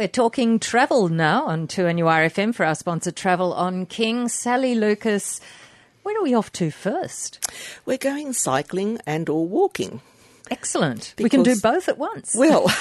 we're 0.00 0.08
talking 0.08 0.58
travel 0.58 1.10
now 1.10 1.44
on 1.44 1.66
2NURFM 1.68 2.54
for 2.54 2.64
our 2.64 2.74
sponsor 2.74 3.10
Travel 3.10 3.52
on 3.52 3.84
King. 3.84 4.28
Sally 4.28 4.74
Lucas, 4.74 5.42
where 6.04 6.18
are 6.18 6.22
we 6.22 6.32
off 6.32 6.50
to 6.52 6.70
first? 6.70 7.46
We're 7.84 7.98
going 7.98 8.32
cycling 8.32 8.98
and 9.04 9.28
or 9.28 9.46
walking. 9.46 10.00
Excellent. 10.50 11.14
we 11.18 11.28
can 11.28 11.42
do 11.42 11.56
both 11.60 11.88
at 11.88 11.96
once. 11.96 12.34
Well, 12.36 12.66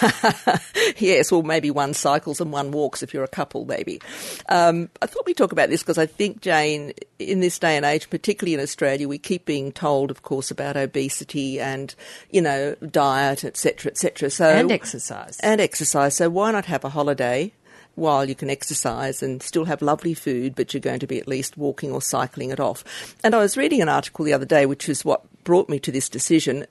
yes, 0.97 1.31
or 1.31 1.43
maybe 1.43 1.71
one 1.71 1.93
cycles 1.93 2.41
and 2.41 2.51
one 2.51 2.71
walks 2.71 3.03
if 3.03 3.13
you're 3.13 3.23
a 3.23 3.27
couple, 3.27 3.65
maybe. 3.65 4.01
Um, 4.49 4.89
I 5.01 5.05
thought 5.05 5.25
we'd 5.25 5.37
talk 5.37 5.51
about 5.51 5.69
this 5.69 5.81
because 5.81 5.97
I 5.97 6.05
think, 6.05 6.41
Jane, 6.41 6.93
in 7.19 7.39
this 7.39 7.59
day 7.59 7.77
and 7.77 7.85
age, 7.85 8.09
particularly 8.09 8.55
in 8.55 8.59
Australia, 8.59 9.07
we 9.07 9.17
keep 9.17 9.45
being 9.45 9.71
told, 9.71 10.09
of 10.11 10.23
course, 10.23 10.49
about 10.51 10.77
obesity 10.77 11.59
and, 11.59 11.93
you 12.31 12.41
know, 12.41 12.75
diet, 12.75 13.43
etc., 13.43 13.91
etc. 13.91 14.29
So 14.29 14.49
and 14.49 14.71
exercise. 14.71 15.39
And 15.41 15.61
exercise. 15.61 16.15
So 16.15 16.29
why 16.29 16.51
not 16.51 16.65
have 16.65 16.83
a 16.83 16.89
holiday 16.89 17.51
while 17.99 18.27
you 18.27 18.35
can 18.35 18.49
exercise 18.49 19.21
and 19.21 19.43
still 19.43 19.65
have 19.65 19.81
lovely 19.81 20.13
food, 20.13 20.55
but 20.55 20.73
you're 20.73 20.81
going 20.81 20.99
to 20.99 21.07
be 21.07 21.19
at 21.19 21.27
least 21.27 21.57
walking 21.57 21.91
or 21.91 22.01
cycling 22.01 22.49
it 22.49 22.59
off. 22.59 23.15
And 23.23 23.35
I 23.35 23.39
was 23.39 23.57
reading 23.57 23.81
an 23.81 23.89
article 23.89 24.25
the 24.25 24.33
other 24.33 24.45
day, 24.45 24.65
which 24.65 24.89
is 24.89 25.05
what 25.05 25.23
brought 25.49 25.67
me 25.67 25.79
to 25.79 25.91
this 25.91 26.09
decision. 26.09 26.63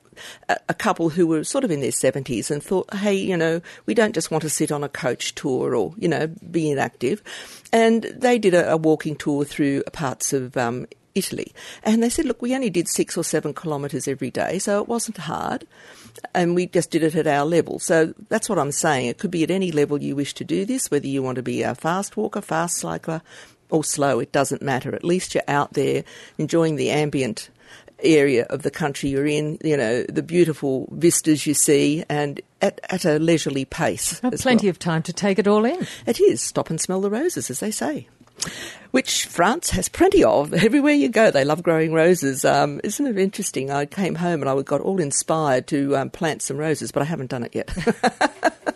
A, 0.47 0.55
a 0.69 0.73
couple 0.73 1.09
who 1.09 1.27
were 1.27 1.43
sort 1.43 1.65
of 1.65 1.69
in 1.69 1.81
their 1.81 1.91
70s 1.91 2.49
and 2.49 2.63
thought, 2.63 2.93
hey, 2.93 3.13
you 3.13 3.35
know, 3.35 3.59
we 3.85 3.93
don't 3.93 4.15
just 4.15 4.31
want 4.31 4.41
to 4.43 4.49
sit 4.49 4.71
on 4.71 4.85
a 4.85 4.87
coach 4.87 5.35
tour 5.35 5.75
or, 5.75 5.93
you 5.97 6.07
know, 6.07 6.27
be 6.49 6.71
inactive. 6.71 7.21
And 7.73 8.03
they 8.03 8.39
did 8.39 8.53
a, 8.53 8.71
a 8.71 8.77
walking 8.77 9.17
tour 9.17 9.43
through 9.43 9.83
parts 9.91 10.31
of 10.31 10.55
um, 10.55 10.87
Italy. 11.13 11.51
And 11.83 12.01
they 12.01 12.07
said, 12.07 12.23
look, 12.23 12.41
we 12.41 12.55
only 12.55 12.69
did 12.69 12.87
six 12.87 13.17
or 13.17 13.23
seven 13.25 13.53
kilometres 13.53 14.07
every 14.07 14.31
day, 14.31 14.59
so 14.59 14.81
it 14.81 14.87
wasn't 14.87 15.17
hard. 15.17 15.67
And 16.33 16.55
we 16.55 16.65
just 16.65 16.89
did 16.89 17.03
it 17.03 17.15
at 17.15 17.27
our 17.27 17.43
level. 17.45 17.79
So 17.79 18.13
that's 18.29 18.47
what 18.47 18.59
I'm 18.59 18.71
saying. 18.71 19.07
It 19.07 19.17
could 19.17 19.29
be 19.29 19.43
at 19.43 19.51
any 19.51 19.73
level 19.73 20.01
you 20.01 20.15
wish 20.15 20.33
to 20.35 20.45
do 20.45 20.63
this, 20.63 20.89
whether 20.89 21.07
you 21.07 21.21
want 21.21 21.35
to 21.35 21.43
be 21.43 21.63
a 21.63 21.75
fast 21.75 22.15
walker, 22.15 22.39
fast 22.39 22.77
cycler, 22.77 23.21
or 23.69 23.83
slow, 23.83 24.21
it 24.21 24.31
doesn't 24.31 24.61
matter. 24.61 24.95
At 24.95 25.03
least 25.03 25.35
you're 25.35 25.43
out 25.49 25.73
there 25.73 26.05
enjoying 26.37 26.77
the 26.77 26.91
ambient 26.91 27.49
area 28.01 28.45
of 28.49 28.63
the 28.63 28.71
country 28.71 29.09
you're 29.09 29.27
in, 29.27 29.57
you 29.63 29.77
know, 29.77 30.03
the 30.03 30.23
beautiful 30.23 30.87
vistas 30.91 31.45
you 31.45 31.53
see, 31.53 32.03
and 32.09 32.41
at, 32.61 32.79
at 32.89 33.05
a 33.05 33.19
leisurely 33.19 33.65
pace. 33.65 34.19
Plenty 34.19 34.67
well. 34.67 34.71
of 34.71 34.79
time 34.79 35.03
to 35.03 35.13
take 35.13 35.39
it 35.39 35.47
all 35.47 35.65
in. 35.65 35.87
It 36.05 36.19
is. 36.19 36.41
Stop 36.41 36.69
and 36.69 36.79
smell 36.79 37.01
the 37.01 37.09
roses, 37.09 37.49
as 37.49 37.59
they 37.59 37.71
say 37.71 38.07
which 38.91 39.25
France 39.25 39.71
has 39.71 39.89
plenty 39.89 40.23
of. 40.23 40.53
Everywhere 40.65 40.93
you 40.93 41.09
go, 41.09 41.31
they 41.31 41.43
love 41.43 41.63
growing 41.63 41.93
roses. 41.93 42.45
Um, 42.45 42.81
isn't 42.83 43.05
it 43.05 43.17
interesting? 43.17 43.71
I 43.71 43.85
came 43.85 44.15
home 44.15 44.41
and 44.41 44.49
I 44.49 44.61
got 44.61 44.81
all 44.81 44.99
inspired 44.99 45.67
to 45.67 45.95
um, 45.97 46.09
plant 46.09 46.41
some 46.41 46.57
roses, 46.57 46.91
but 46.91 47.01
I 47.01 47.05
haven't 47.05 47.29
done 47.29 47.43
it 47.43 47.55
yet. 47.55 47.69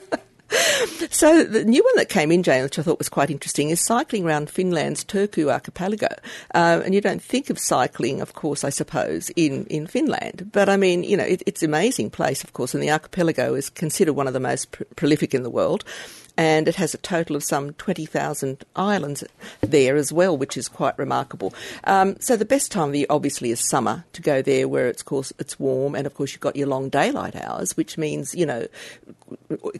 So 1.10 1.44
the 1.44 1.64
new 1.64 1.84
one 1.84 1.96
that 1.98 2.10
came 2.10 2.32
in, 2.32 2.44
Jane, 2.44 2.64
which 2.64 2.80
I 2.80 2.82
thought 2.82 2.98
was 2.98 3.10
quite 3.10 3.30
interesting, 3.30 3.70
is 3.70 3.80
cycling 3.80 4.26
around 4.26 4.50
Finland's 4.50 5.06
Turku 5.06 5.52
archipelago. 5.52 6.08
Uh, 6.54 6.82
and 6.84 6.96
you 6.96 7.02
don't 7.02 7.22
think 7.22 7.50
of 7.50 7.60
cycling, 7.60 8.20
of 8.20 8.34
course, 8.34 8.64
I 8.64 8.70
suppose, 8.70 9.30
in, 9.36 9.66
in 9.68 9.86
Finland. 9.86 10.50
But 10.52 10.70
I 10.70 10.78
mean, 10.78 11.04
you 11.04 11.16
know, 11.16 11.24
it, 11.24 11.44
it's 11.46 11.62
an 11.62 11.70
amazing 11.70 12.10
place, 12.10 12.44
of 12.44 12.54
course, 12.54 12.74
and 12.74 12.82
the 12.82 12.92
archipelago 12.92 13.54
is 13.54 13.70
considered 13.70 14.14
one 14.14 14.28
of 14.28 14.34
the 14.34 14.40
most 14.40 14.72
pr- 14.72 14.84
prolific 14.96 15.34
in 15.34 15.44
the 15.44 15.50
world 15.50 15.86
and 16.38 16.68
it 16.68 16.76
has 16.76 16.94
a 16.94 16.98
total 16.98 17.36
of 17.36 17.44
some 17.44 17.74
20,000 17.74 18.64
islands 18.76 19.24
there 19.62 19.96
as 19.96 20.12
well, 20.12 20.38
which 20.38 20.58
is 20.58 20.68
quite 20.68 20.98
remarkable. 20.98 21.54
Um, 21.84 22.16
so 22.20 22.36
the 22.36 22.46
best 22.46 22.72
time 22.72 22.90
of 22.90 22.96
year 22.96 23.06
obviously 23.10 23.52
is 23.52 23.68
summer 23.68 24.06
to 24.14 24.22
go 24.22 24.42
there 24.42 24.68
where 24.68 24.88
it's, 24.88 25.04
course, 25.04 25.32
it's 25.40 25.60
warm 25.60 25.96
and 25.96 26.08
of 26.08 26.14
course 26.16 26.32
you've 26.32 26.42
got 26.42 26.56
your 26.56 26.68
long 26.68 26.90
daylight 26.90 27.36
hours, 27.36 27.78
which 27.78 27.98
means, 27.98 28.34
you 28.34 28.46
know, 28.46 28.68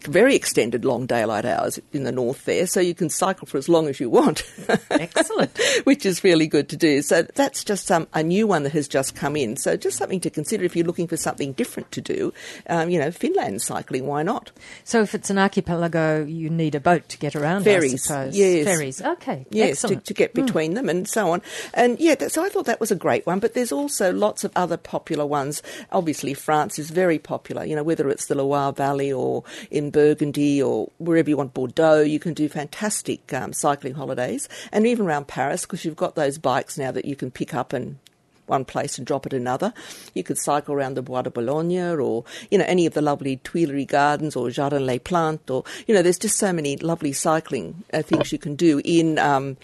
very 0.08 0.36
extended 0.36 0.86
long 0.86 1.06
daylight 1.06 1.46
hours 1.46 1.80
in 1.92 2.04
the 2.04 2.12
north 2.12 2.46
there, 2.46 2.68
so 2.68 2.80
you 2.80 2.94
can 2.94 3.10
cycle 3.10 3.48
for 3.48 3.58
as 3.58 3.70
long 3.70 3.88
as 3.88 4.00
you 4.00 4.10
want. 4.10 4.44
Excellent. 4.90 5.58
which 5.84 6.06
is 6.06 6.24
really 6.24 6.48
good 6.48 6.70
to 6.70 6.78
do. 6.78 7.02
So 7.02 7.24
that's 7.24 7.64
just 7.64 7.92
um, 7.92 8.08
a 8.14 8.24
new 8.24 8.48
one 8.48 8.64
that 8.64 8.74
has 8.74 8.88
just 8.88 9.16
come 9.16 9.36
in. 9.36 9.58
So 9.58 9.76
just 9.76 9.98
something 9.98 10.20
to 10.22 10.30
consider 10.30 10.64
if 10.64 10.76
you're 10.76 10.86
looking 10.86 11.08
for 11.08 11.18
something 11.18 11.54
different 11.54 11.92
to 11.92 12.02
do. 12.02 12.34
Um, 12.68 12.90
you 12.90 13.00
know, 13.00 13.12
Finland 13.12 13.62
cycling, 13.62 14.08
why 14.08 14.24
not? 14.24 14.52
So 14.84 15.02
if 15.02 15.16
it's 15.16 15.30
an 15.30 15.38
archipelago, 15.38 16.24
you 16.24 16.43
need 16.50 16.76
a 16.76 16.80
boat 16.80 17.08
to 17.10 17.18
get 17.18 17.36
around. 17.36 17.64
Ferries, 17.64 18.10
yes. 18.10 18.66
Ferries, 18.66 19.02
okay. 19.02 19.46
Yes, 19.50 19.82
to, 19.82 19.96
to, 19.96 20.14
get 20.14 20.32
hmm. 20.32 20.46
between 20.46 20.72
mm. 20.72 20.76
them 20.76 20.90
and 20.90 21.08
so 21.08 21.32
on. 21.32 21.42
And 21.74 22.00
yeah, 22.00 22.16
that, 22.16 22.32
so 22.32 22.44
I 22.44 22.50
thought 22.50 22.66
that 22.66 22.80
was 22.80 22.92
a 22.92 22.96
great 22.96 23.26
one. 23.26 23.40
But 23.40 23.54
there's 23.54 23.72
also 23.72 24.14
lots 24.14 24.44
of 24.44 24.52
other 24.56 24.78
popular 24.78 25.26
ones. 25.26 25.62
Obviously, 25.92 26.34
France 26.34 26.80
is 26.80 26.90
very 26.90 27.20
popular. 27.20 27.66
You 27.66 27.76
know, 27.76 27.84
whether 27.84 28.10
it's 28.10 28.28
the 28.28 28.36
Loire 28.36 28.74
Valley 28.74 29.12
or 29.12 29.44
in 29.72 29.92
Burgundy 29.92 30.62
or 30.62 30.90
wherever 30.98 31.30
you 31.30 31.38
want, 31.38 31.54
Bordeaux, 31.54 32.02
you 32.02 32.20
can 32.20 32.34
do 32.34 32.50
fantastic 32.50 33.34
um, 33.34 33.54
cycling 33.54 33.94
holidays. 33.94 34.50
And 34.72 34.88
even 34.88 35.06
around 35.06 35.28
Paris, 35.28 35.62
because 35.64 35.86
you've 35.86 35.96
got 35.96 36.16
those 36.16 36.38
bikes 36.38 36.78
now 36.78 36.92
that 36.92 37.06
you 37.06 37.16
can 37.16 37.32
pick 37.32 37.54
up 37.54 37.74
and 37.74 37.98
one 38.46 38.66
place 38.66 38.98
and 38.98 39.08
drop 39.08 39.26
at 39.26 39.34
another. 39.34 39.74
You 40.14 40.24
could 40.24 40.38
cycle 40.38 40.74
around 40.74 40.96
the 40.96 41.02
Bois 41.02 41.24
de 41.24 41.30
Boulogne 41.30 42.00
or, 42.00 42.24
you 42.52 42.58
know, 42.58 42.66
any 42.68 42.86
of 42.86 42.94
the 42.94 43.02
lovely 43.02 43.38
Tuileries 43.38 43.88
Gardens 43.88 44.36
or 44.36 44.50
Jardin 44.50 44.86
les 44.86 45.00
Plantes 45.00 45.50
or, 45.50 45.64
you 45.88 45.94
know, 45.94 46.02
there's 46.02 46.18
just 46.18 46.38
so 46.38 46.54
many 46.54 46.78
lovely 46.78 47.14
cycling 47.14 47.84
uh, 47.94 48.02
things 48.02 48.32
you 48.32 48.38
can 48.38 48.56
do 48.56 48.82
in, 48.84 49.18
um, 49.20 49.58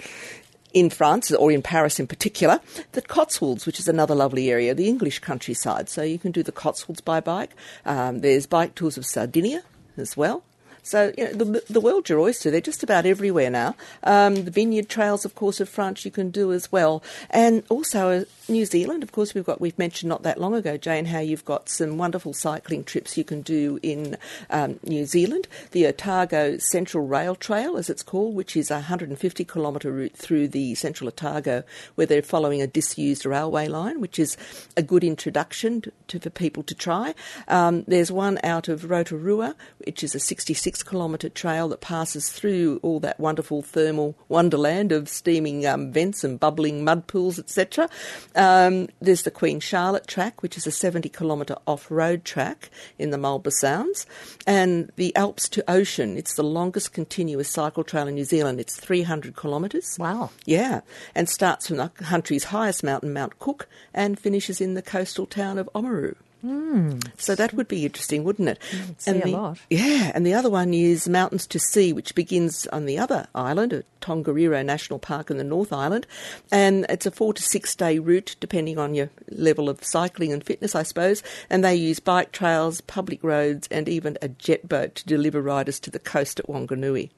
in 0.73 0.89
France 0.89 1.31
or 1.31 1.51
in 1.51 1.61
Paris 1.61 1.99
in 1.99 2.07
particular, 2.07 2.59
the 2.93 3.01
Cotswolds, 3.01 3.65
which 3.65 3.79
is 3.79 3.87
another 3.87 4.15
lovely 4.15 4.49
area, 4.49 4.73
the 4.73 4.87
English 4.87 5.19
countryside. 5.19 5.89
So 5.89 6.03
you 6.03 6.19
can 6.19 6.31
do 6.31 6.43
the 6.43 6.51
Cotswolds 6.51 7.01
by 7.01 7.19
bike. 7.19 7.55
Um, 7.85 8.19
there's 8.19 8.45
bike 8.45 8.75
tours 8.75 8.97
of 8.97 9.05
Sardinia 9.05 9.63
as 9.97 10.15
well. 10.15 10.43
So 10.89 11.13
you 11.15 11.25
know, 11.25 11.33
the, 11.33 11.63
the 11.69 11.79
world's 11.79 12.09
your 12.09 12.19
oyster. 12.19 12.49
They're 12.49 12.61
just 12.61 12.81
about 12.81 13.05
everywhere 13.05 13.51
now. 13.51 13.75
Um, 14.03 14.45
the 14.45 14.49
vineyard 14.49 14.89
trails, 14.89 15.23
of 15.23 15.35
course, 15.35 15.59
of 15.59 15.69
France 15.69 16.03
you 16.03 16.09
can 16.09 16.31
do 16.31 16.51
as 16.51 16.71
well, 16.71 17.03
and 17.29 17.61
also 17.69 18.21
uh, 18.21 18.23
New 18.47 18.65
Zealand. 18.65 19.03
Of 19.03 19.11
course, 19.11 19.35
we've 19.35 19.45
got 19.45 19.61
we've 19.61 19.77
mentioned 19.77 20.09
not 20.09 20.23
that 20.23 20.41
long 20.41 20.55
ago, 20.55 20.77
Jane, 20.77 21.05
how 21.05 21.19
you've 21.19 21.45
got 21.45 21.69
some 21.69 21.99
wonderful 21.99 22.33
cycling 22.33 22.83
trips 22.83 23.17
you 23.17 23.23
can 23.23 23.41
do 23.41 23.79
in 23.83 24.17
um, 24.49 24.79
New 24.83 25.05
Zealand. 25.05 25.47
The 25.71 25.85
Otago 25.85 26.57
Central 26.57 27.05
Rail 27.05 27.35
Trail, 27.35 27.77
as 27.77 27.91
it's 27.91 28.01
called, 28.01 28.33
which 28.33 28.57
is 28.57 28.71
a 28.71 28.75
150 28.75 29.45
kilometre 29.45 29.91
route 29.91 30.15
through 30.15 30.47
the 30.47 30.73
Central 30.73 31.07
Otago, 31.07 31.63
where 31.93 32.07
they're 32.07 32.23
following 32.23 32.63
a 32.63 32.67
disused 32.67 33.27
railway 33.27 33.67
line, 33.67 34.01
which 34.01 34.17
is 34.17 34.37
a 34.75 34.81
good 34.81 35.03
introduction 35.03 35.81
to, 35.81 35.91
to 36.07 36.19
for 36.19 36.29
people 36.31 36.63
to 36.63 36.75
try. 36.75 37.13
Um, 37.47 37.83
there's 37.87 38.11
one 38.11 38.39
out 38.43 38.67
of 38.67 38.89
Rotorua, 38.89 39.55
which 39.85 40.03
is 40.03 40.15
a 40.15 40.19
66 40.19 40.78
kilometre 40.83 41.29
trail 41.29 41.67
that 41.69 41.81
passes 41.81 42.29
through 42.29 42.79
all 42.83 42.99
that 42.99 43.19
wonderful 43.19 43.61
thermal 43.61 44.15
wonderland 44.27 44.91
of 44.91 45.09
steaming 45.09 45.65
um, 45.65 45.91
vents 45.91 46.23
and 46.23 46.39
bubbling 46.39 46.83
mud 46.83 47.07
pools, 47.07 47.39
etc. 47.39 47.89
Um, 48.35 48.87
there's 49.01 49.23
the 49.23 49.31
Queen 49.31 49.59
Charlotte 49.59 50.07
track, 50.07 50.41
which 50.41 50.57
is 50.57 50.67
a 50.67 50.71
70 50.71 51.09
kilometre 51.09 51.57
off 51.67 51.89
road 51.89 52.25
track 52.25 52.69
in 52.97 53.11
the 53.11 53.17
Marlborough 53.17 53.51
Sounds, 53.51 54.05
and 54.45 54.91
the 54.95 55.15
Alps 55.15 55.49
to 55.49 55.69
Ocean. 55.69 56.17
It's 56.17 56.35
the 56.35 56.43
longest 56.43 56.93
continuous 56.93 57.49
cycle 57.49 57.83
trail 57.83 58.07
in 58.07 58.15
New 58.15 58.25
Zealand. 58.25 58.59
It's 58.59 58.79
300 58.79 59.35
kilometres. 59.35 59.97
Wow. 59.99 60.31
Yeah, 60.45 60.81
and 61.15 61.29
starts 61.29 61.67
from 61.67 61.77
the 61.77 61.89
country's 61.89 62.45
highest 62.45 62.83
mountain, 62.83 63.13
Mount 63.13 63.39
Cook, 63.39 63.67
and 63.93 64.19
finishes 64.19 64.61
in 64.61 64.73
the 64.73 64.81
coastal 64.81 65.25
town 65.25 65.57
of 65.57 65.69
Oamaru. 65.75 66.15
Mm. 66.45 67.05
So 67.17 67.35
that 67.35 67.53
would 67.53 67.67
be 67.67 67.85
interesting, 67.85 68.23
wouldn't 68.23 68.49
it? 68.49 68.59
and 69.05 69.21
the, 69.21 69.33
a 69.33 69.37
lot. 69.37 69.59
Yeah, 69.69 70.11
and 70.15 70.25
the 70.25 70.33
other 70.33 70.49
one 70.49 70.73
is 70.73 71.09
Mountains 71.09 71.45
to 71.47 71.59
Sea, 71.59 71.91
which 71.91 72.15
begins 72.15 72.65
on 72.67 72.85
the 72.85 72.97
other 72.97 73.27
island 73.35 73.73
at 73.73 73.85
Tongariro 74.01 74.63
National 74.63 74.99
Park 74.99 75.29
in 75.29 75.37
the 75.37 75.43
North 75.43 75.73
Island, 75.73 76.07
and 76.51 76.85
it's 76.87 77.05
a 77.05 77.11
four 77.11 77.33
to 77.33 77.41
six 77.41 77.75
day 77.75 77.99
route, 77.99 78.35
depending 78.39 78.77
on 78.77 78.95
your 78.95 79.09
level 79.29 79.69
of 79.69 79.83
cycling 79.83 80.31
and 80.31 80.43
fitness, 80.43 80.75
I 80.75 80.83
suppose. 80.83 81.21
And 81.49 81.63
they 81.63 81.75
use 81.75 81.99
bike 81.99 82.31
trails, 82.31 82.81
public 82.81 83.23
roads, 83.23 83.67
and 83.69 83.89
even 83.89 84.17
a 84.21 84.29
jet 84.29 84.67
boat 84.67 84.95
to 84.95 85.05
deliver 85.05 85.41
riders 85.41 85.79
to 85.81 85.91
the 85.91 85.99
coast 85.99 86.39
at 86.39 86.47
Wanganui. 86.47 87.09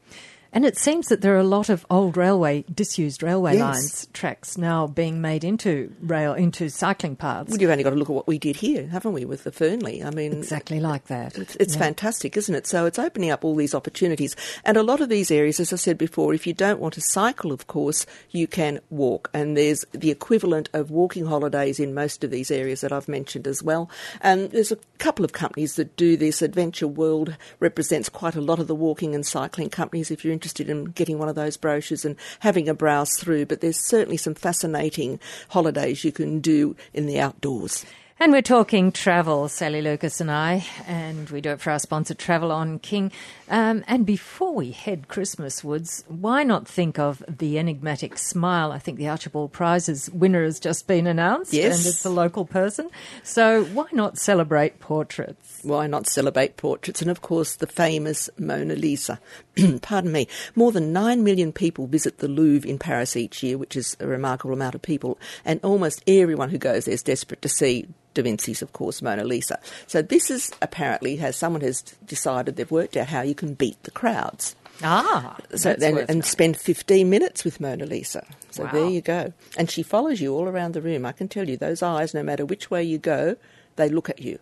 And 0.53 0.65
it 0.65 0.77
seems 0.77 1.07
that 1.07 1.21
there 1.21 1.33
are 1.35 1.39
a 1.39 1.45
lot 1.45 1.69
of 1.69 1.85
old 1.89 2.17
railway, 2.17 2.65
disused 2.73 3.23
railway 3.23 3.53
yes. 3.53 3.61
lines, 3.61 4.07
tracks 4.11 4.57
now 4.57 4.85
being 4.85 5.21
made 5.21 5.45
into 5.45 5.93
rail, 6.01 6.33
into 6.33 6.69
cycling 6.69 7.15
paths. 7.15 7.49
Well, 7.49 7.61
you've 7.61 7.69
only 7.71 7.83
got 7.83 7.91
to 7.91 7.95
look 7.95 8.09
at 8.09 8.15
what 8.15 8.27
we 8.27 8.37
did 8.37 8.57
here, 8.57 8.87
haven't 8.87 9.13
we, 9.13 9.23
with 9.23 9.45
the 9.45 9.51
Fernleigh? 9.53 10.03
I 10.03 10.11
mean, 10.11 10.33
exactly 10.33 10.81
like 10.81 11.05
that. 11.05 11.37
It's, 11.37 11.55
it's 11.55 11.75
yeah. 11.75 11.79
fantastic, 11.79 12.35
isn't 12.35 12.53
it? 12.53 12.67
So 12.67 12.85
it's 12.85 12.99
opening 12.99 13.31
up 13.31 13.45
all 13.45 13.55
these 13.55 13.73
opportunities. 13.73 14.35
And 14.65 14.75
a 14.75 14.83
lot 14.83 14.99
of 14.99 15.07
these 15.07 15.31
areas, 15.31 15.61
as 15.61 15.71
I 15.71 15.77
said 15.77 15.97
before, 15.97 16.33
if 16.33 16.45
you 16.45 16.53
don't 16.53 16.81
want 16.81 16.95
to 16.95 17.01
cycle, 17.01 17.53
of 17.53 17.67
course, 17.67 18.05
you 18.31 18.45
can 18.45 18.81
walk. 18.89 19.29
And 19.33 19.55
there's 19.55 19.85
the 19.93 20.11
equivalent 20.11 20.69
of 20.73 20.91
walking 20.91 21.25
holidays 21.25 21.79
in 21.79 21.93
most 21.93 22.25
of 22.25 22.31
these 22.31 22.51
areas 22.51 22.81
that 22.81 22.91
I've 22.91 23.07
mentioned 23.07 23.47
as 23.47 23.63
well. 23.63 23.89
And 24.19 24.51
there's 24.51 24.73
a 24.73 24.79
couple 24.97 25.23
of 25.23 25.31
companies 25.31 25.75
that 25.75 25.95
do 25.95 26.17
this. 26.17 26.41
Adventure 26.41 26.87
World 26.87 27.37
represents 27.61 28.09
quite 28.09 28.35
a 28.35 28.41
lot 28.41 28.59
of 28.59 28.67
the 28.67 28.75
walking 28.75 29.15
and 29.15 29.25
cycling 29.25 29.69
companies. 29.69 30.11
If 30.11 30.25
you're 30.25 30.40
interested 30.41 30.71
in 30.71 30.85
getting 30.85 31.19
one 31.19 31.29
of 31.29 31.35
those 31.35 31.55
brochures 31.55 32.03
and 32.03 32.15
having 32.39 32.67
a 32.67 32.73
browse 32.73 33.15
through. 33.19 33.45
But 33.45 33.61
there's 33.61 33.77
certainly 33.77 34.17
some 34.17 34.33
fascinating 34.33 35.19
holidays 35.49 36.03
you 36.03 36.11
can 36.11 36.39
do 36.39 36.75
in 36.93 37.05
the 37.05 37.19
outdoors. 37.19 37.85
And 38.21 38.31
we're 38.31 38.43
talking 38.43 38.91
travel, 38.91 39.49
Sally 39.49 39.81
Lucas 39.81 40.21
and 40.21 40.29
I, 40.29 40.63
and 40.85 41.27
we 41.31 41.41
do 41.41 41.49
it 41.53 41.59
for 41.59 41.71
our 41.71 41.79
sponsor, 41.79 42.13
Travel 42.13 42.51
on 42.51 42.77
King. 42.77 43.11
Um, 43.49 43.83
and 43.87 44.05
before 44.05 44.53
we 44.53 44.69
head 44.69 45.07
Christmas 45.07 45.63
woods, 45.63 46.03
why 46.07 46.43
not 46.43 46.67
think 46.67 46.99
of 46.99 47.23
the 47.27 47.57
enigmatic 47.57 48.19
smile? 48.19 48.71
I 48.71 48.77
think 48.77 48.99
the 48.99 49.09
Archibald 49.09 49.53
Prizes 49.53 50.07
winner 50.11 50.43
has 50.43 50.59
just 50.59 50.85
been 50.85 51.07
announced, 51.07 51.51
Yes. 51.51 51.79
and 51.79 51.87
it's 51.87 52.05
a 52.05 52.11
local 52.11 52.45
person. 52.45 52.91
So 53.23 53.63
why 53.63 53.87
not 53.91 54.19
celebrate 54.19 54.79
portraits? 54.79 55.61
Why 55.63 55.87
not 55.87 56.05
celebrate 56.05 56.57
portraits? 56.57 57.01
And 57.01 57.09
of 57.09 57.21
course, 57.23 57.55
the 57.55 57.65
famous 57.65 58.29
Mona 58.37 58.75
Lisa. 58.75 59.19
Pardon 59.81 60.11
me. 60.11 60.27
More 60.53 60.71
than 60.71 60.93
9 60.93 61.23
million 61.23 61.51
people 61.51 61.87
visit 61.87 62.19
the 62.19 62.27
Louvre 62.27 62.69
in 62.69 62.77
Paris 62.77 63.17
each 63.17 63.41
year, 63.41 63.57
which 63.57 63.75
is 63.75 63.97
a 63.99 64.05
remarkable 64.05 64.53
amount 64.53 64.75
of 64.75 64.83
people. 64.83 65.17
And 65.43 65.59
almost 65.63 66.03
everyone 66.05 66.51
who 66.51 66.59
goes 66.59 66.85
there 66.85 66.93
is 66.93 67.01
desperate 67.01 67.41
to 67.41 67.49
see 67.49 67.87
Da 68.13 68.23
Vinci's, 68.23 68.61
of 68.61 68.73
course, 68.73 69.01
Mona 69.01 69.23
Lisa. 69.23 69.59
So 69.87 70.01
this 70.01 70.29
is 70.29 70.51
apparently 70.61 71.15
has 71.17 71.35
someone 71.35 71.61
has 71.61 71.81
decided 72.05 72.55
they've 72.55 72.69
worked 72.69 72.97
out 72.97 73.07
how 73.07 73.21
you 73.21 73.35
can 73.35 73.53
beat 73.53 73.81
the 73.83 73.91
crowds. 73.91 74.55
Ah, 74.83 75.37
So 75.55 75.73
then, 75.75 75.97
and 76.09 76.25
spend 76.25 76.57
15 76.57 77.09
minutes 77.09 77.43
with 77.43 77.59
Mona 77.61 77.85
Lisa. 77.85 78.25
So 78.49 78.63
Wow. 78.63 78.71
there 78.71 78.89
you 78.89 79.01
go. 79.01 79.31
And 79.57 79.69
she 79.69 79.83
follows 79.83 80.19
you 80.19 80.33
all 80.33 80.45
around 80.47 80.73
the 80.73 80.81
room. 80.81 81.05
I 81.05 81.11
can 81.11 81.27
tell 81.27 81.47
you, 81.47 81.55
those 81.55 81.83
eyes, 81.83 82.13
no 82.13 82.23
matter 82.23 82.45
which 82.45 82.71
way 82.71 82.83
you 82.83 82.97
go, 82.97 83.35
they 83.75 83.89
look 83.89 84.09
at 84.09 84.21
you. 84.21 84.39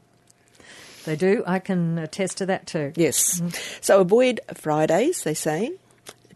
They 1.06 1.16
do. 1.16 1.44
I 1.45 1.60
can 1.60 1.98
attest 1.98 2.38
to 2.38 2.45
that 2.48 2.68
too. 2.68 2.94
Yes. 2.95 3.42
So 3.81 4.00
avoid 4.01 4.39
Fridays, 4.54 5.24
they 5.24 5.33
say. 5.33 5.74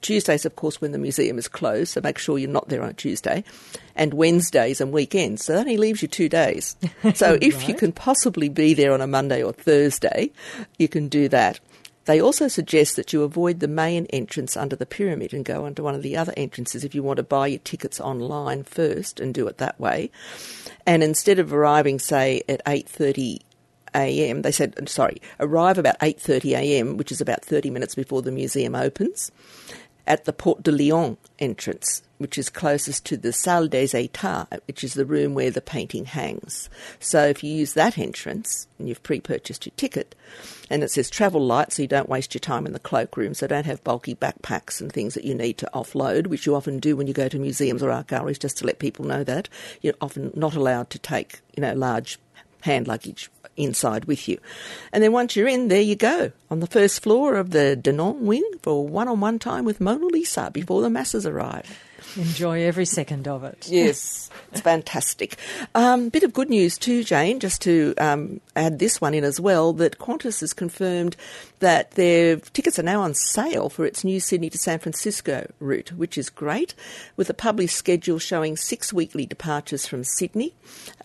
Tuesdays, 0.04 0.46
of 0.46 0.56
course, 0.56 0.80
when 0.80 0.92
the 0.92 1.00
museum 1.00 1.40
is 1.40 1.48
closed, 1.48 1.94
so 1.94 2.02
make 2.02 2.20
sure 2.20 2.38
you're 2.38 2.50
not 2.50 2.70
there 2.70 2.84
on 2.84 2.90
a 2.90 2.94
Tuesday. 2.94 3.44
And 3.96 4.14
Wednesdays 4.14 4.80
and 4.80 4.92
weekends. 4.92 5.46
So 5.46 5.54
that 5.54 5.62
only 5.62 5.78
leaves 5.78 6.02
you 6.02 6.08
two 6.08 6.30
days. 6.30 6.76
So 7.16 7.38
if 7.42 7.68
you 7.68 7.76
can 7.76 7.92
possibly 7.92 8.50
be 8.50 8.74
there 8.74 8.94
on 8.94 9.02
a 9.02 9.08
Monday 9.08 9.44
or 9.44 9.52
Thursday, 9.52 10.32
you 10.78 10.88
can 10.88 11.10
do 11.10 11.28
that. 11.30 11.60
They 12.06 12.22
also 12.22 12.48
suggest 12.48 12.96
that 12.96 13.14
you 13.14 13.24
avoid 13.24 13.60
the 13.60 13.68
main 13.68 14.06
entrance 14.08 14.58
under 14.58 14.76
the 14.76 14.86
pyramid 14.86 15.34
and 15.34 15.46
go 15.46 15.66
onto 15.66 15.84
one 15.84 15.96
of 15.96 16.02
the 16.02 16.18
other 16.18 16.34
entrances 16.36 16.84
if 16.84 16.94
you 16.94 17.04
want 17.04 17.18
to 17.18 17.24
buy 17.24 17.48
your 17.48 17.60
tickets 17.60 18.00
online 18.02 18.64
first 18.64 19.20
and 19.20 19.34
do 19.34 19.48
it 19.48 19.58
that 19.60 19.80
way. 19.80 20.12
And 20.86 21.04
instead 21.04 21.40
of 21.40 21.54
arriving, 21.54 22.00
say, 22.00 22.44
at 22.50 22.66
8.30 22.66 23.40
a.m. 23.96 24.42
They 24.42 24.52
said, 24.52 24.90
sorry, 24.90 25.22
arrive 25.40 25.78
about 25.78 26.00
8:30 26.00 26.58
a.m., 26.58 26.98
which 26.98 27.12
is 27.12 27.22
about 27.22 27.44
30 27.44 27.70
minutes 27.70 27.96
before 27.96 28.22
the 28.22 28.32
museum 28.32 28.76
opens, 28.76 29.32
at 30.06 30.26
the 30.26 30.34
Porte 30.34 30.64
des 30.64 30.72
Lions 30.72 31.18
entrance, 31.40 32.02
which 32.18 32.38
is 32.38 32.50
closest 32.50 33.06
to 33.06 33.18
the 33.18 33.34
Salle 33.34 33.68
des 33.68 33.88
États, 33.88 34.48
which 34.68 34.84
is 34.84 34.94
the 34.94 35.06
room 35.06 35.34
where 35.34 35.52
the 35.52 35.62
painting 35.62 36.06
hangs. 36.06 36.70
So 37.00 37.26
if 37.28 37.44
you 37.44 37.54
use 37.54 37.74
that 37.74 37.98
entrance 37.98 38.68
and 38.80 38.88
you've 38.88 39.04
pre-purchased 39.04 39.66
your 39.66 39.74
ticket, 39.78 40.16
and 40.70 40.84
it 40.84 40.92
says 40.92 41.10
travel 41.10 41.46
light, 41.46 41.74
so 41.74 41.82
you 41.82 41.88
don't 41.88 42.10
waste 42.10 42.34
your 42.34 42.40
time 42.40 42.66
in 42.66 42.74
the 42.74 42.80
cloakroom, 42.80 43.34
so 43.34 43.48
don't 43.48 43.66
have 43.66 43.84
bulky 43.84 44.16
backpacks 44.16 44.82
and 44.82 44.92
things 44.92 45.14
that 45.14 45.26
you 45.26 45.36
need 45.36 45.58
to 45.58 45.70
offload, 45.74 46.28
which 46.28 46.46
you 46.46 46.56
often 46.56 46.80
do 46.80 46.96
when 46.96 47.08
you 47.08 47.14
go 47.14 47.28
to 47.28 47.40
museums 47.40 47.84
or 47.84 47.92
art 47.92 48.08
galleries, 48.08 48.40
just 48.40 48.58
to 48.58 48.66
let 48.66 48.80
people 48.80 49.06
know 49.06 49.24
that 49.24 49.50
you're 49.82 49.94
often 50.02 50.32
not 50.36 50.56
allowed 50.56 50.90
to 50.90 51.00
take, 51.00 51.42
you 51.56 51.62
know, 51.62 51.74
large 51.74 52.20
hand 52.63 52.88
luggage 52.88 53.30
inside 53.56 54.06
with 54.06 54.27
you. 54.27 54.39
And 54.92 55.04
then 55.04 55.12
once 55.12 55.36
you're 55.36 55.48
in, 55.48 55.68
there 55.68 55.81
you 55.81 55.95
go, 55.95 56.31
on 56.50 56.60
the 56.60 56.68
first 56.68 57.04
floor 57.04 57.36
of 57.36 57.51
the 57.51 57.75
Denon 57.75 58.25
wing 58.25 58.44
for 58.62 58.88
one 58.88 59.07
on 59.07 59.19
one 59.19 59.38
time 59.39 59.65
with 59.65 59.80
Mona 59.81 60.07
Lisa 60.07 60.50
before 60.51 60.81
the 60.81 60.89
masses 60.89 61.25
arrive. 61.25 61.65
Enjoy 62.16 62.64
every 62.64 62.86
second 62.86 63.28
of 63.28 63.44
it. 63.44 63.68
Yes, 63.70 64.30
it's 64.52 64.62
fantastic. 64.62 65.38
Um, 65.76 66.10
bit 66.10 66.24
of 66.24 66.34
good 66.34 66.50
news 66.50 66.78
too, 66.78 67.04
Jane, 67.04 67.40
just 67.40 67.62
to 67.64 67.94
um, 67.98 68.42
add 68.56 68.80
this 68.80 69.02
one 69.02 69.14
in 69.14 69.24
as 69.24 69.40
well, 69.40 69.74
that 69.74 69.98
Qantas 69.98 70.42
has 70.42 70.54
confirmed 70.54 71.16
that 71.60 71.92
their 71.92 72.38
tickets 72.38 72.78
are 72.78 72.84
now 72.84 73.02
on 73.02 73.14
sale 73.14 73.70
for 73.70 73.86
its 73.86 74.04
new 74.04 74.20
Sydney 74.20 74.50
to 74.50 74.58
San 74.58 74.80
Francisco 74.80 75.50
route, 75.60 75.94
which 75.94 76.18
is 76.18 76.30
great, 76.30 76.76
with 77.16 77.30
a 77.30 77.34
published 77.34 77.76
schedule 77.76 78.20
showing 78.20 78.58
six 78.58 78.92
weekly 78.92 79.26
departures 79.26 79.88
from 79.88 80.04
Sydney, 80.04 80.54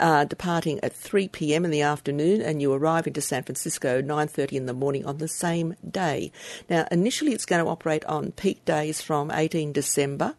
uh, 0.00 0.24
departing 0.24 0.80
at 0.82 0.92
3 0.92 1.28
p.m. 1.28 1.64
in 1.64 1.70
the 1.70 1.82
afternoon, 1.82 2.42
and 2.42 2.60
you 2.60 2.72
arrive 2.72 3.06
into 3.06 3.20
San 3.20 3.44
Francisco 3.44 4.02
9.30 4.02 4.52
in 4.52 4.66
the 4.66 4.74
morning 4.74 5.06
on 5.06 5.18
the 5.18 5.28
same 5.28 5.76
day. 5.88 6.32
Now, 6.68 6.86
initially 6.90 7.32
it's 7.32 7.46
going 7.46 7.64
to 7.64 7.70
operate 7.70 8.04
on 8.06 8.32
peak 8.32 8.64
days 8.64 9.00
from 9.00 9.30
18 9.30 9.72
December 9.72 10.34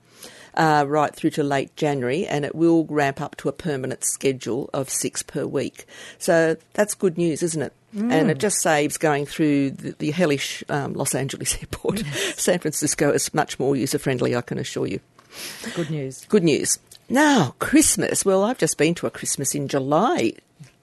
uh, 0.59 0.83
right 0.85 1.15
through 1.15 1.29
to 1.31 1.43
late 1.43 1.73
January, 1.77 2.27
and 2.27 2.43
it 2.43 2.53
will 2.53 2.85
ramp 2.85 3.21
up 3.21 3.37
to 3.37 3.47
a 3.47 3.53
permanent 3.53 4.03
schedule 4.03 4.69
of 4.73 4.89
six 4.89 5.23
per 5.23 5.45
week. 5.45 5.85
So 6.17 6.57
that's 6.73 6.93
good 6.93 7.17
news, 7.17 7.41
isn't 7.41 7.61
it? 7.61 7.73
And 7.95 8.29
it 8.29 8.37
just 8.37 8.61
saves 8.61 8.97
going 8.97 9.25
through 9.25 9.71
the, 9.71 9.91
the 9.93 10.11
hellish 10.11 10.63
um, 10.69 10.93
Los 10.93 11.15
Angeles 11.15 11.57
airport. 11.61 11.99
San 12.35 12.59
Francisco 12.59 13.09
is 13.09 13.33
much 13.33 13.57
more 13.57 13.75
user 13.75 13.97
friendly, 13.97 14.35
I 14.35 14.41
can 14.41 14.59
assure 14.59 14.85
you. 14.85 14.99
Good 15.75 15.89
news. 15.89 16.25
Good 16.25 16.43
news. 16.43 16.77
Now, 17.07 17.55
Christmas. 17.57 18.23
Well, 18.23 18.43
I've 18.43 18.59
just 18.59 18.77
been 18.77 18.93
to 18.95 19.07
a 19.07 19.11
Christmas 19.11 19.55
in 19.55 19.67
July 19.67 20.33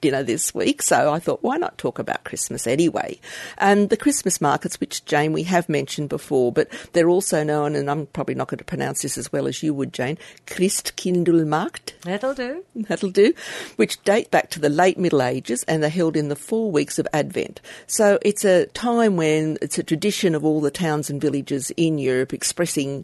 dinner 0.07 0.23
this 0.23 0.55
week, 0.55 0.81
so 0.81 1.11
I 1.11 1.19
thought, 1.19 1.43
why 1.43 1.57
not 1.57 1.77
talk 1.77 1.99
about 1.99 2.23
Christmas 2.23 2.65
anyway? 2.65 3.19
And 3.57 3.89
the 3.89 3.97
Christmas 3.97 4.39
markets, 4.39 4.79
which, 4.79 5.03
Jane, 5.03 5.33
we 5.33 5.43
have 5.43 5.67
mentioned 5.67 6.07
before, 6.07 6.53
but 6.53 6.69
they're 6.93 7.09
also 7.09 7.43
known, 7.43 7.75
and 7.75 7.91
I'm 7.91 8.05
probably 8.05 8.35
not 8.35 8.47
going 8.47 8.59
to 8.59 8.63
pronounce 8.63 9.01
this 9.01 9.17
as 9.17 9.33
well 9.33 9.47
as 9.47 9.61
you 9.61 9.73
would, 9.73 9.91
Jane, 9.91 10.17
Christkindlmarkt. 10.45 11.99
That'll 12.03 12.33
do. 12.33 12.63
That'll 12.73 13.11
do, 13.11 13.33
which 13.75 14.01
date 14.03 14.31
back 14.31 14.49
to 14.51 14.61
the 14.61 14.69
late 14.69 14.97
Middle 14.97 15.21
Ages 15.21 15.63
and 15.67 15.83
they're 15.83 15.89
held 15.89 16.15
in 16.15 16.29
the 16.29 16.35
four 16.37 16.71
weeks 16.71 16.99
of 16.99 17.07
Advent. 17.11 17.59
So 17.85 18.17
it's 18.21 18.45
a 18.45 18.67
time 18.67 19.17
when 19.17 19.57
it's 19.61 19.77
a 19.77 19.83
tradition 19.83 20.35
of 20.35 20.45
all 20.45 20.61
the 20.61 20.71
towns 20.71 21.09
and 21.09 21.19
villages 21.19 21.71
in 21.75 21.97
Europe 21.97 22.33
expressing 22.33 23.03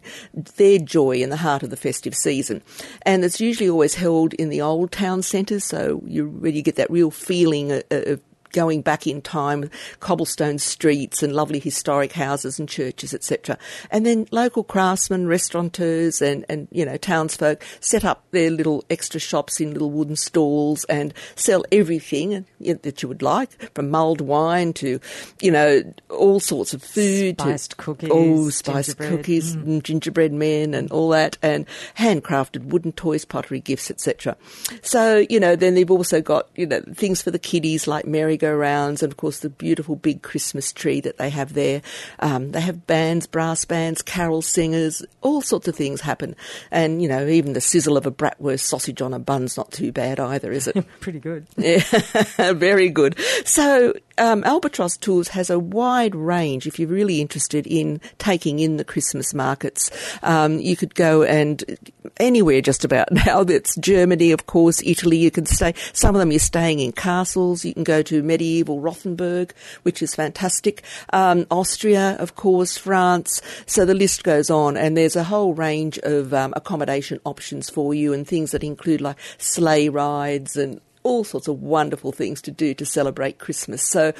their 0.56 0.78
joy 0.78 1.16
in 1.16 1.28
the 1.28 1.36
heart 1.36 1.62
of 1.62 1.68
the 1.68 1.76
festive 1.76 2.14
season. 2.14 2.62
And 3.02 3.24
it's 3.24 3.40
usually 3.40 3.68
always 3.68 3.94
held 3.94 4.32
in 4.34 4.48
the 4.48 4.62
old 4.62 4.90
town 4.90 5.22
centres, 5.22 5.64
so 5.64 6.02
you 6.06 6.24
really 6.24 6.62
get 6.62 6.76
that 6.76 6.90
real 6.94 7.10
feeling 7.10 7.82
of, 7.90 8.20
going 8.54 8.80
back 8.80 9.06
in 9.06 9.20
time, 9.20 9.68
cobblestone 10.00 10.58
streets 10.58 11.22
and 11.22 11.34
lovely 11.34 11.58
historic 11.58 12.12
houses 12.12 12.58
and 12.58 12.68
churches, 12.68 13.12
etc. 13.12 13.58
And 13.90 14.06
then 14.06 14.26
local 14.30 14.64
craftsmen, 14.64 15.26
restaurateurs, 15.26 16.22
and, 16.22 16.46
and 16.48 16.68
you 16.70 16.86
know 16.86 16.96
townsfolk 16.96 17.62
set 17.80 18.04
up 18.04 18.24
their 18.30 18.50
little 18.50 18.84
extra 18.88 19.20
shops 19.20 19.60
in 19.60 19.72
little 19.72 19.90
wooden 19.90 20.16
stalls 20.16 20.84
and 20.84 21.12
sell 21.34 21.64
everything 21.70 22.46
that 22.60 23.02
you 23.02 23.08
would 23.08 23.22
like, 23.22 23.74
from 23.74 23.90
mulled 23.90 24.22
wine 24.22 24.72
to 24.74 25.00
you 25.42 25.50
know 25.50 25.82
all 26.08 26.40
sorts 26.40 26.72
of 26.72 26.82
food, 26.82 27.40
Spiced 27.40 27.70
to, 27.72 27.76
cookies, 27.76 28.10
oh 28.12 28.48
spiced 28.50 28.96
cookies, 28.96 29.56
mm. 29.56 29.64
and 29.64 29.84
gingerbread 29.84 30.32
men, 30.32 30.74
and 30.74 30.90
all 30.92 31.08
that, 31.10 31.36
and 31.42 31.66
handcrafted 31.98 32.66
wooden 32.66 32.92
toys, 32.92 33.24
pottery 33.24 33.60
gifts, 33.60 33.90
etc. 33.90 34.36
So 34.82 35.26
you 35.28 35.40
know, 35.40 35.56
then 35.56 35.74
they've 35.74 35.90
also 35.90 36.22
got 36.22 36.48
you 36.54 36.66
know 36.66 36.80
things 36.94 37.20
for 37.20 37.32
the 37.32 37.38
kiddies 37.38 37.88
like 37.88 38.06
merry-go-rounds, 38.44 39.02
and 39.02 39.12
of 39.12 39.16
course 39.16 39.40
the 39.40 39.50
beautiful 39.50 39.96
big 39.96 40.22
Christmas 40.22 40.72
tree 40.72 41.00
that 41.00 41.18
they 41.18 41.30
have 41.30 41.54
there. 41.54 41.82
Um, 42.20 42.52
they 42.52 42.60
have 42.60 42.86
bands, 42.86 43.26
brass 43.26 43.64
bands, 43.64 44.02
carol 44.02 44.42
singers, 44.42 45.04
all 45.22 45.42
sorts 45.42 45.68
of 45.68 45.74
things 45.74 46.00
happen, 46.00 46.36
and 46.70 47.02
you 47.02 47.08
know 47.08 47.26
even 47.26 47.52
the 47.52 47.60
sizzle 47.60 47.96
of 47.96 48.06
a 48.06 48.10
bratwurst 48.10 48.60
sausage 48.60 49.00
on 49.00 49.14
a 49.14 49.18
bun's 49.18 49.56
not 49.56 49.72
too 49.72 49.92
bad 49.92 50.20
either, 50.20 50.52
is 50.52 50.68
it? 50.68 50.76
Pretty 51.00 51.20
good. 51.20 51.46
Yeah, 51.56 51.82
very 52.52 52.90
good. 52.90 53.18
So, 53.44 53.94
um, 54.18 54.44
Albatross 54.44 54.96
Tours 54.96 55.28
has 55.28 55.50
a 55.50 55.58
wide 55.58 56.14
range. 56.14 56.66
If 56.66 56.78
you're 56.78 56.88
really 56.88 57.20
interested 57.20 57.66
in 57.66 58.00
taking 58.18 58.58
in 58.58 58.76
the 58.76 58.84
Christmas 58.84 59.34
markets, 59.34 59.90
um, 60.22 60.58
you 60.58 60.76
could 60.76 60.94
go 60.94 61.22
and 61.22 61.62
anywhere 62.18 62.60
just 62.60 62.84
about 62.84 63.10
now. 63.26 63.44
That's 63.44 63.76
Germany, 63.76 64.32
of 64.32 64.46
course, 64.46 64.82
Italy. 64.84 65.16
You 65.16 65.30
can 65.30 65.46
stay. 65.46 65.74
Some 65.92 66.14
of 66.14 66.20
them 66.20 66.30
you're 66.30 66.38
staying 66.38 66.80
in 66.80 66.92
castles. 66.92 67.64
You 67.64 67.74
can 67.74 67.84
go 67.84 68.02
to 68.02 68.22
medieval 68.22 68.80
Rothenburg, 68.80 69.52
which 69.82 70.02
is 70.02 70.14
fantastic. 70.14 70.82
Um, 71.12 71.46
Austria, 71.50 72.16
of 72.18 72.36
course, 72.36 72.76
France. 72.76 73.40
So 73.66 73.84
the 73.84 73.94
list 73.94 74.24
goes 74.24 74.50
on, 74.50 74.76
and 74.76 74.96
there's 74.96 75.16
a 75.16 75.24
whole 75.24 75.54
range 75.54 75.98
of 75.98 76.32
um, 76.34 76.52
accommodation 76.56 77.20
options 77.24 77.70
for 77.70 77.94
you, 77.94 78.12
and 78.12 78.26
things 78.26 78.52
that 78.52 78.64
include 78.64 79.00
like 79.00 79.16
sleigh 79.38 79.88
rides 79.88 80.56
and 80.56 80.80
all 81.04 81.22
sorts 81.22 81.46
of 81.46 81.62
wonderful 81.62 82.10
things 82.10 82.42
to 82.42 82.50
do 82.50 82.74
to 82.74 82.84
celebrate 82.84 83.38
Christmas. 83.38 83.86
So, 83.88 84.12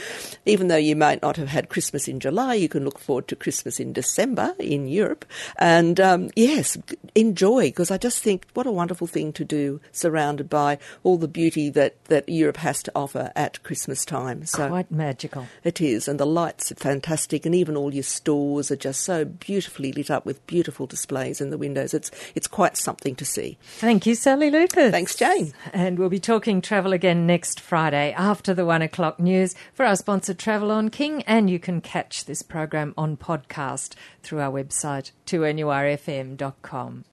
even 0.46 0.68
though 0.68 0.76
you 0.76 0.94
might 0.94 1.22
not 1.22 1.36
have 1.36 1.48
had 1.48 1.70
Christmas 1.70 2.06
in 2.06 2.20
July, 2.20 2.54
you 2.54 2.68
can 2.68 2.84
look 2.84 2.98
forward 2.98 3.26
to 3.28 3.36
Christmas 3.36 3.80
in 3.80 3.92
December 3.92 4.54
in 4.60 4.86
Europe. 4.86 5.24
And 5.58 5.98
um, 5.98 6.30
yes, 6.36 6.76
enjoy 7.14 7.68
because 7.68 7.90
I 7.90 7.96
just 7.98 8.22
think 8.22 8.46
what 8.54 8.66
a 8.66 8.70
wonderful 8.70 9.06
thing 9.06 9.32
to 9.32 9.44
do, 9.44 9.80
surrounded 9.92 10.48
by 10.48 10.78
all 11.02 11.16
the 11.16 11.26
beauty 11.26 11.70
that, 11.70 12.02
that 12.04 12.28
Europe 12.28 12.58
has 12.58 12.82
to 12.84 12.92
offer 12.94 13.32
at 13.34 13.62
Christmas 13.62 14.04
time. 14.04 14.44
So, 14.44 14.68
Quite 14.68 14.90
magical. 14.90 15.46
it 15.64 15.80
is, 15.80 16.06
and 16.06 16.20
the 16.20 16.26
lights 16.26 16.70
are 16.70 16.76
fantastic, 16.76 17.46
and 17.46 17.54
even 17.54 17.76
all 17.76 17.94
your 17.94 18.02
stores 18.02 18.70
are 18.70 18.76
just 18.76 19.02
so 19.02 19.24
beautifully 19.24 19.90
lit 19.92 20.10
up 20.10 20.26
with 20.26 20.46
beautiful 20.46 20.86
displays 20.86 21.40
in 21.40 21.48
the 21.50 21.58
windows. 21.58 21.94
It's 21.94 22.10
it's 22.34 22.46
quite 22.46 22.76
something 22.76 23.14
to 23.16 23.24
see. 23.24 23.56
Thank 23.78 24.04
you, 24.04 24.14
Sally 24.14 24.50
Lucas. 24.50 24.90
Thanks, 24.90 25.16
Jane. 25.16 25.54
And 25.72 25.98
we'll 25.98 26.10
be 26.10 26.20
talking 26.20 26.60
travel 26.60 26.73
travel 26.74 26.92
again 26.92 27.24
next 27.24 27.60
Friday 27.60 28.12
after 28.14 28.52
the 28.52 28.66
one 28.66 28.82
o'clock 28.82 29.20
news 29.20 29.54
for 29.72 29.86
our 29.86 29.94
sponsor 29.94 30.34
Travel 30.34 30.72
on 30.72 30.88
King, 30.88 31.22
and 31.22 31.48
you 31.48 31.60
can 31.60 31.80
catch 31.80 32.24
this 32.24 32.42
program 32.42 32.92
on 32.98 33.16
podcast 33.16 33.94
through 34.24 34.40
our 34.40 34.50
website 34.50 35.12
2NURFM.com. 35.24 37.02